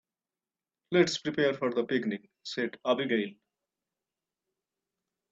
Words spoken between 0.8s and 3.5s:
"Let's prepare for the picnic!", said Abigail.